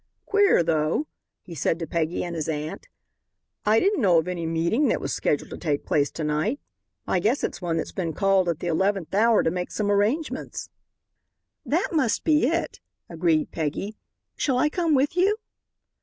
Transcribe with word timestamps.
"Queer 0.25 0.63
though," 0.63 1.05
he 1.43 1.53
said 1.53 1.77
to 1.77 1.85
Peggy 1.85 2.23
and 2.23 2.35
his 2.35 2.49
aunt. 2.49 2.87
"I 3.67 3.79
didn't 3.79 4.01
know 4.01 4.17
of 4.17 4.27
any 4.27 4.47
meeting 4.47 4.87
that 4.87 4.99
was 4.99 5.13
scheduled 5.13 5.51
to 5.51 5.59
take 5.59 5.85
place 5.85 6.09
to 6.13 6.23
night. 6.23 6.59
I 7.05 7.19
guess 7.19 7.43
it's 7.43 7.61
one 7.61 7.77
that's 7.77 7.91
been 7.91 8.13
called 8.13 8.49
at 8.49 8.61
the 8.61 8.65
eleventh 8.65 9.13
hour 9.13 9.43
to 9.43 9.51
make 9.51 9.69
some 9.69 9.91
arrangements." 9.91 10.71
"That 11.63 11.89
must 11.91 12.23
be 12.23 12.47
it," 12.47 12.79
agreed 13.11 13.51
Peggy. 13.51 13.95
"Shall 14.35 14.57
I 14.57 14.69
come 14.69 14.95
with 14.95 15.15
you?" 15.15 15.37